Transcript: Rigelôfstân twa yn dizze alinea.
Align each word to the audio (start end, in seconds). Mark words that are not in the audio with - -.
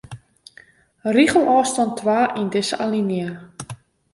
Rigelôfstân 1.15 1.89
twa 1.97 2.19
yn 2.39 2.47
dizze 2.53 2.75
alinea. 2.85 3.31